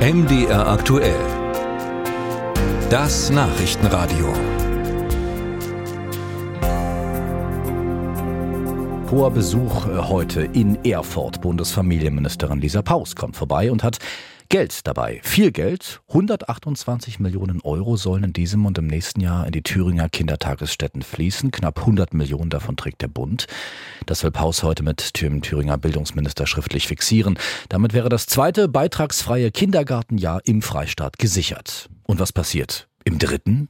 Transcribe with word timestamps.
MDR 0.00 0.66
aktuell. 0.66 1.20
Das 2.88 3.28
Nachrichtenradio. 3.28 4.32
Hoher 9.10 9.30
Besuch 9.30 9.86
äh, 9.86 9.98
heute 9.98 10.40
in 10.54 10.82
Erfurt. 10.86 11.42
Bundesfamilienministerin 11.42 12.62
Lisa 12.62 12.80
Paus 12.80 13.14
kommt 13.14 13.36
vorbei 13.36 13.70
und 13.70 13.84
hat 13.84 13.98
Geld 14.50 14.84
dabei. 14.88 15.20
Viel 15.22 15.52
Geld. 15.52 16.02
128 16.08 17.20
Millionen 17.20 17.60
Euro 17.60 17.96
sollen 17.96 18.24
in 18.24 18.32
diesem 18.32 18.66
und 18.66 18.76
im 18.78 18.88
nächsten 18.88 19.20
Jahr 19.20 19.46
in 19.46 19.52
die 19.52 19.62
Thüringer 19.62 20.08
Kindertagesstätten 20.08 21.02
fließen. 21.02 21.52
Knapp 21.52 21.78
100 21.78 22.12
Millionen 22.14 22.50
davon 22.50 22.76
trägt 22.76 23.00
der 23.00 23.06
Bund. 23.06 23.46
Das 24.06 24.24
will 24.24 24.32
Paus 24.32 24.64
heute 24.64 24.82
mit 24.82 25.22
dem 25.22 25.40
Thüringer 25.40 25.78
Bildungsminister 25.78 26.48
schriftlich 26.48 26.88
fixieren. 26.88 27.38
Damit 27.68 27.94
wäre 27.94 28.08
das 28.08 28.26
zweite 28.26 28.66
beitragsfreie 28.66 29.52
Kindergartenjahr 29.52 30.40
im 30.44 30.62
Freistaat 30.62 31.18
gesichert. 31.18 31.88
Und 32.02 32.18
was 32.18 32.32
passiert? 32.32 32.88
Im 33.04 33.20
dritten? 33.20 33.68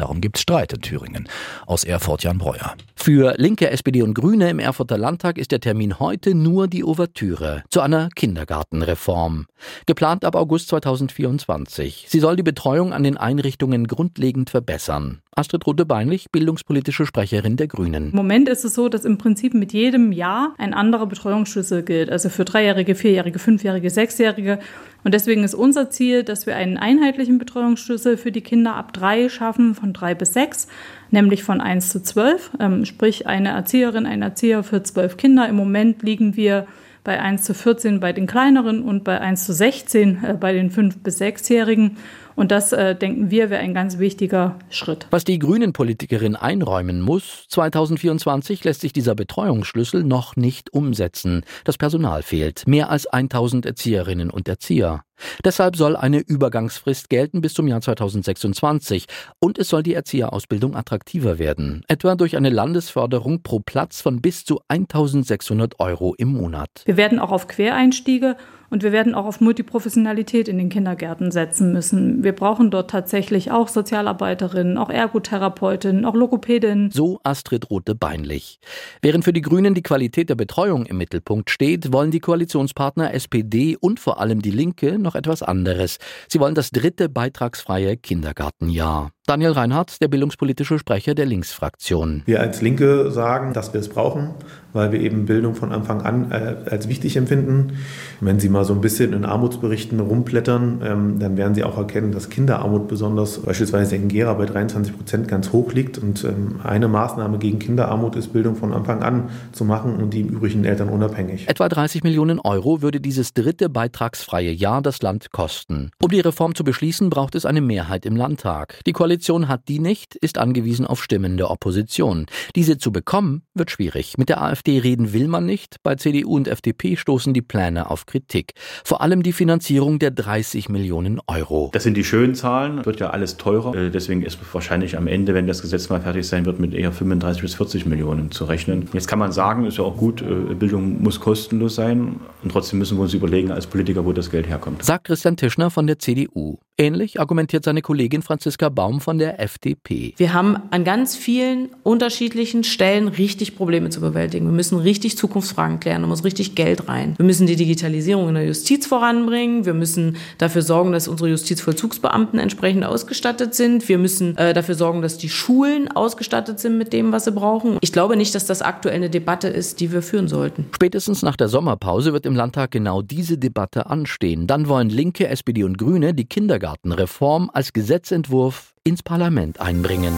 Darum 0.00 0.22
gibt's 0.22 0.40
Streit 0.40 0.72
in 0.72 0.80
Thüringen. 0.80 1.28
Aus 1.66 1.84
Erfurt 1.84 2.22
Jan 2.22 2.38
Breuer. 2.38 2.74
Für 2.96 3.34
Linke, 3.36 3.70
SPD 3.70 4.00
und 4.00 4.14
Grüne 4.14 4.48
im 4.48 4.58
Erfurter 4.58 4.96
Landtag 4.96 5.36
ist 5.36 5.52
der 5.52 5.60
Termin 5.60 6.00
heute 6.00 6.34
nur 6.34 6.68
die 6.68 6.82
Ouvertüre 6.84 7.62
zu 7.68 7.82
einer 7.82 8.08
Kindergartenreform. 8.16 9.44
Geplant 9.84 10.24
ab 10.24 10.36
August 10.36 10.68
2024. 10.68 12.06
Sie 12.08 12.20
soll 12.20 12.36
die 12.36 12.42
Betreuung 12.42 12.94
an 12.94 13.02
den 13.02 13.18
Einrichtungen 13.18 13.86
grundlegend 13.86 14.48
verbessern. 14.48 15.20
Astrid 15.36 15.64
Rute-Beinlich, 15.66 16.32
bildungspolitische 16.32 17.06
Sprecherin 17.06 17.56
der 17.56 17.68
Grünen. 17.68 18.10
Im 18.10 18.16
Moment 18.16 18.48
ist 18.48 18.64
es 18.64 18.74
so, 18.74 18.88
dass 18.88 19.04
im 19.04 19.16
Prinzip 19.16 19.54
mit 19.54 19.72
jedem 19.72 20.10
Jahr 20.10 20.54
ein 20.58 20.74
anderer 20.74 21.06
Betreuungsschlüssel 21.06 21.84
gilt. 21.84 22.10
Also 22.10 22.28
für 22.28 22.44
Dreijährige, 22.44 22.96
Vierjährige, 22.96 23.38
Fünfjährige, 23.38 23.90
Sechsjährige. 23.90 24.58
Und 25.04 25.14
deswegen 25.14 25.44
ist 25.44 25.54
unser 25.54 25.88
Ziel, 25.88 26.24
dass 26.24 26.46
wir 26.46 26.56
einen 26.56 26.76
einheitlichen 26.76 27.38
Betreuungsschlüssel 27.38 28.16
für 28.16 28.32
die 28.32 28.40
Kinder 28.40 28.74
ab 28.74 28.92
drei 28.92 29.28
schaffen, 29.28 29.76
von 29.76 29.92
drei 29.92 30.16
bis 30.16 30.32
sechs, 30.32 30.66
nämlich 31.10 31.44
von 31.44 31.60
eins 31.60 31.90
zu 31.90 32.02
zwölf. 32.02 32.50
Ähm, 32.58 32.84
sprich 32.84 33.28
eine 33.28 33.50
Erzieherin, 33.50 34.06
ein 34.06 34.22
Erzieher 34.22 34.64
für 34.64 34.82
zwölf 34.82 35.16
Kinder. 35.16 35.48
Im 35.48 35.56
Moment 35.56 36.02
liegen 36.02 36.36
wir 36.36 36.66
bei 37.04 37.20
1 37.20 37.44
zu 37.44 37.54
14 37.54 38.00
bei 38.00 38.12
den 38.12 38.26
kleineren 38.26 38.82
und 38.82 39.04
bei 39.04 39.20
1 39.20 39.46
zu 39.46 39.52
16 39.52 40.24
äh, 40.24 40.34
bei 40.34 40.52
den 40.52 40.70
5- 40.70 41.02
bis 41.02 41.20
6-Jährigen. 41.20 41.96
Und 42.36 42.50
das, 42.50 42.72
äh, 42.72 42.94
denken 42.94 43.30
wir, 43.30 43.50
wäre 43.50 43.60
ein 43.60 43.74
ganz 43.74 43.98
wichtiger 43.98 44.58
Schritt. 44.70 45.06
Was 45.10 45.24
die 45.24 45.38
Grünen-Politikerin 45.38 46.36
einräumen 46.36 47.00
muss, 47.00 47.46
2024 47.48 48.64
lässt 48.64 48.80
sich 48.80 48.92
dieser 48.92 49.14
Betreuungsschlüssel 49.14 50.04
noch 50.04 50.36
nicht 50.36 50.72
umsetzen. 50.72 51.42
Das 51.64 51.78
Personal 51.78 52.22
fehlt. 52.22 52.66
Mehr 52.66 52.90
als 52.90 53.06
1000 53.06 53.66
Erzieherinnen 53.66 54.30
und 54.30 54.48
Erzieher. 54.48 55.02
Deshalb 55.44 55.76
soll 55.76 55.96
eine 55.96 56.20
Übergangsfrist 56.20 57.10
gelten 57.10 57.40
bis 57.40 57.54
zum 57.54 57.68
Jahr 57.68 57.80
2026 57.80 59.06
und 59.38 59.58
es 59.58 59.68
soll 59.68 59.82
die 59.82 59.94
Erzieherausbildung 59.94 60.74
attraktiver 60.74 61.38
werden, 61.38 61.82
etwa 61.88 62.14
durch 62.14 62.36
eine 62.36 62.50
Landesförderung 62.50 63.42
pro 63.42 63.60
Platz 63.60 64.00
von 64.00 64.20
bis 64.20 64.44
zu 64.44 64.60
1600 64.68 65.78
Euro 65.80 66.14
im 66.16 66.28
Monat. 66.28 66.70
Wir 66.84 66.96
werden 66.96 67.18
auch 67.18 67.32
auf 67.32 67.48
Quereinstiege 67.48 68.36
und 68.70 68.84
wir 68.84 68.92
werden 68.92 69.14
auch 69.14 69.26
auf 69.26 69.40
Multiprofessionalität 69.40 70.48
in 70.48 70.56
den 70.56 70.68
Kindergärten 70.68 71.32
setzen 71.32 71.72
müssen. 71.72 72.22
Wir 72.22 72.29
brauchen 72.32 72.70
dort 72.70 72.90
tatsächlich 72.90 73.50
auch 73.50 73.68
Sozialarbeiterinnen, 73.68 74.78
auch 74.78 74.90
Ergotherapeutinnen, 74.90 76.04
auch 76.04 76.14
Logopädinnen. 76.14 76.90
So 76.90 77.20
Astrid 77.24 77.70
Rote-Beinlich. 77.70 78.60
Während 79.02 79.24
für 79.24 79.32
die 79.32 79.42
Grünen 79.42 79.74
die 79.74 79.82
Qualität 79.82 80.30
der 80.30 80.34
Betreuung 80.34 80.86
im 80.86 80.98
Mittelpunkt 80.98 81.50
steht, 81.50 81.92
wollen 81.92 82.10
die 82.10 82.20
Koalitionspartner 82.20 83.14
SPD 83.14 83.76
und 83.78 84.00
vor 84.00 84.20
allem 84.20 84.42
die 84.42 84.50
Linke 84.50 84.98
noch 84.98 85.14
etwas 85.14 85.42
anderes. 85.42 85.98
Sie 86.28 86.40
wollen 86.40 86.54
das 86.54 86.70
dritte 86.70 87.08
beitragsfreie 87.08 87.96
Kindergartenjahr. 87.96 89.10
Daniel 89.30 89.52
Reinhardt, 89.52 90.02
der 90.02 90.08
bildungspolitische 90.08 90.76
Sprecher 90.80 91.14
der 91.14 91.24
Linksfraktion. 91.24 92.22
Wir 92.26 92.40
als 92.40 92.62
Linke 92.62 93.12
sagen, 93.12 93.52
dass 93.52 93.72
wir 93.72 93.78
es 93.78 93.88
brauchen, 93.88 94.30
weil 94.72 94.90
wir 94.90 95.00
eben 95.00 95.26
Bildung 95.26 95.54
von 95.54 95.70
Anfang 95.70 96.02
an 96.02 96.32
äh, 96.32 96.56
als 96.68 96.88
wichtig 96.88 97.16
empfinden. 97.16 97.78
Wenn 98.20 98.40
Sie 98.40 98.48
mal 98.48 98.64
so 98.64 98.74
ein 98.74 98.80
bisschen 98.80 99.12
in 99.12 99.24
Armutsberichten 99.24 100.00
rumblättern, 100.00 100.82
ähm, 100.84 101.18
dann 101.20 101.36
werden 101.36 101.54
Sie 101.54 101.62
auch 101.62 101.78
erkennen, 101.78 102.10
dass 102.10 102.28
Kinderarmut 102.28 102.88
besonders 102.88 103.38
beispielsweise 103.38 103.94
in 103.94 104.08
Gera 104.08 104.34
bei 104.34 104.46
23 104.46 104.96
Prozent 104.96 105.28
ganz 105.28 105.52
hoch 105.52 105.72
liegt. 105.72 105.98
Und 105.98 106.24
ähm, 106.24 106.58
eine 106.64 106.88
Maßnahme 106.88 107.38
gegen 107.38 107.60
Kinderarmut 107.60 108.16
ist, 108.16 108.32
Bildung 108.32 108.56
von 108.56 108.72
Anfang 108.72 109.00
an 109.04 109.30
zu 109.52 109.64
machen 109.64 109.94
und 109.98 110.12
die 110.12 110.22
im 110.22 110.30
Übrigen 110.30 110.64
Eltern 110.64 110.88
unabhängig. 110.88 111.48
Etwa 111.48 111.68
30 111.68 112.02
Millionen 112.02 112.40
Euro 112.40 112.82
würde 112.82 113.00
dieses 113.00 113.32
dritte 113.32 113.68
beitragsfreie 113.68 114.50
Jahr 114.50 114.82
das 114.82 115.02
Land 115.02 115.30
kosten. 115.30 115.92
Um 116.02 116.10
die 116.10 116.18
Reform 116.18 116.56
zu 116.56 116.64
beschließen, 116.64 117.10
braucht 117.10 117.36
es 117.36 117.46
eine 117.46 117.60
Mehrheit 117.60 118.04
im 118.06 118.16
Landtag. 118.16 118.80
Die 118.86 118.92
Koalition 118.92 119.19
Koalition 119.20 119.48
hat 119.48 119.68
die 119.68 119.80
nicht, 119.80 120.14
ist 120.14 120.38
angewiesen 120.38 120.86
auf 120.86 121.04
Stimmen 121.04 121.36
der 121.36 121.50
Opposition. 121.50 122.24
Diese 122.56 122.78
zu 122.78 122.90
bekommen, 122.90 123.42
wird 123.52 123.70
schwierig. 123.70 124.16
Mit 124.16 124.30
der 124.30 124.40
AfD 124.40 124.78
reden 124.78 125.12
will 125.12 125.28
man 125.28 125.44
nicht. 125.44 125.76
Bei 125.82 125.94
CDU 125.94 126.36
und 126.36 126.48
FDP 126.48 126.96
stoßen 126.96 127.34
die 127.34 127.42
Pläne 127.42 127.90
auf 127.90 128.06
Kritik. 128.06 128.54
Vor 128.82 129.02
allem 129.02 129.22
die 129.22 129.34
Finanzierung 129.34 129.98
der 129.98 130.10
30 130.10 130.70
Millionen 130.70 131.20
Euro. 131.26 131.68
Das 131.74 131.82
sind 131.82 131.98
die 131.98 132.04
schönen 132.04 132.34
Zahlen, 132.34 132.86
wird 132.86 132.98
ja 132.98 133.10
alles 133.10 133.36
teurer. 133.36 133.74
Äh, 133.74 133.90
deswegen 133.90 134.22
ist 134.22 134.38
wahrscheinlich 134.54 134.96
am 134.96 135.06
Ende, 135.06 135.34
wenn 135.34 135.46
das 135.46 135.60
Gesetz 135.60 135.90
mal 135.90 136.00
fertig 136.00 136.26
sein 136.26 136.46
wird, 136.46 136.58
mit 136.58 136.72
eher 136.72 136.90
35 136.90 137.42
bis 137.42 137.54
40 137.56 137.84
Millionen 137.84 138.30
zu 138.30 138.46
rechnen. 138.46 138.88
Jetzt 138.94 139.06
kann 139.06 139.18
man 139.18 139.32
sagen, 139.32 139.66
ist 139.66 139.76
ja 139.76 139.84
auch 139.84 139.98
gut, 139.98 140.22
äh, 140.22 140.54
Bildung 140.54 141.02
muss 141.02 141.20
kostenlos 141.20 141.74
sein. 141.74 142.20
Und 142.42 142.52
trotzdem 142.52 142.78
müssen 142.78 142.96
wir 142.96 143.02
uns 143.02 143.12
überlegen 143.12 143.50
als 143.52 143.66
Politiker, 143.66 144.06
wo 144.06 144.14
das 144.14 144.30
Geld 144.30 144.48
herkommt. 144.48 144.82
Sagt 144.82 145.04
Christian 145.04 145.36
Tischner 145.36 145.70
von 145.70 145.86
der 145.86 145.98
CDU. 145.98 146.58
Ähnlich 146.80 147.20
argumentiert 147.20 147.62
seine 147.62 147.82
Kollegin 147.82 148.22
Franziska 148.22 148.70
Baum 148.70 149.02
von 149.02 149.18
der 149.18 149.38
FDP. 149.38 150.14
Wir 150.16 150.32
haben 150.32 150.56
an 150.70 150.82
ganz 150.82 151.14
vielen 151.14 151.68
unterschiedlichen 151.82 152.64
Stellen 152.64 153.08
richtig 153.08 153.54
Probleme 153.54 153.90
zu 153.90 154.00
bewältigen. 154.00 154.46
Wir 154.46 154.54
müssen 154.54 154.78
richtig 154.78 155.18
Zukunftsfragen 155.18 155.78
klären, 155.78 156.00
da 156.00 156.08
muss 156.08 156.24
richtig 156.24 156.54
Geld 156.54 156.88
rein. 156.88 157.16
Wir 157.18 157.26
müssen 157.26 157.46
die 157.46 157.56
Digitalisierung 157.56 158.28
in 158.30 158.34
der 158.34 158.46
Justiz 158.46 158.86
voranbringen. 158.86 159.66
Wir 159.66 159.74
müssen 159.74 160.16
dafür 160.38 160.62
sorgen, 160.62 160.92
dass 160.92 161.06
unsere 161.06 161.28
Justizvollzugsbeamten 161.28 162.38
entsprechend 162.38 162.86
ausgestattet 162.86 163.54
sind. 163.54 163.86
Wir 163.86 163.98
müssen 163.98 164.38
äh, 164.38 164.54
dafür 164.54 164.74
sorgen, 164.74 165.02
dass 165.02 165.18
die 165.18 165.28
Schulen 165.28 165.88
ausgestattet 165.88 166.60
sind 166.60 166.78
mit 166.78 166.94
dem, 166.94 167.12
was 167.12 167.26
sie 167.26 167.32
brauchen. 167.32 167.76
Ich 167.82 167.92
glaube 167.92 168.16
nicht, 168.16 168.34
dass 168.34 168.46
das 168.46 168.62
aktuell 168.62 168.94
eine 168.94 169.10
Debatte 169.10 169.48
ist, 169.48 169.80
die 169.80 169.92
wir 169.92 170.00
führen 170.00 170.28
sollten. 170.28 170.64
Spätestens 170.74 171.20
nach 171.20 171.36
der 171.36 171.48
Sommerpause 171.48 172.14
wird 172.14 172.24
im 172.24 172.34
Landtag 172.34 172.70
genau 172.70 173.02
diese 173.02 173.36
Debatte 173.36 173.84
anstehen. 173.84 174.46
Dann 174.46 174.66
wollen 174.66 174.88
Linke, 174.88 175.28
SPD 175.28 175.62
und 175.62 175.76
Grüne 175.76 176.14
die 176.14 176.24
Kindergarten 176.24 176.69
Kindergartenreform 176.70 177.50
als 177.52 177.72
Gesetzentwurf 177.72 178.74
ins 178.84 179.02
Parlament 179.02 179.60
einbringen. 179.60 180.14